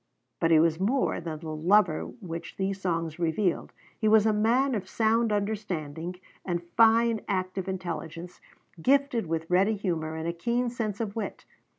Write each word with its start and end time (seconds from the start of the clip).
But 0.39 0.49
he 0.49 0.57
was 0.59 0.79
more 0.79 1.21
than 1.21 1.37
the 1.37 1.55
lover 1.55 2.05
which 2.05 2.57
these 2.57 2.81
songs 2.81 3.19
revealed: 3.19 3.71
he 3.99 4.07
was 4.07 4.25
a 4.25 4.33
man 4.33 4.73
of 4.73 4.89
sound 4.89 5.31
understanding 5.31 6.15
and 6.43 6.63
fine, 6.63 7.21
active 7.27 7.67
intelligence, 7.69 8.41
gifted 8.81 9.27
with 9.27 9.47
ready 9.47 9.75
humor 9.75 10.15
and 10.15 10.27
a 10.27 10.33
keen 10.33 10.69
sense 10.71 11.01
of 11.01 11.15
wit. 11.15 11.45